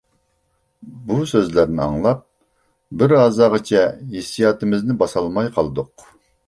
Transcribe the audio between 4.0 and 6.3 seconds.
ھېسسىياتىمىزنى باسالماي قالدۇق.